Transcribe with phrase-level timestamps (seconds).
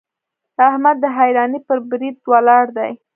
[0.67, 2.91] احمد د حيرانۍ پر بريد ولاړ دی.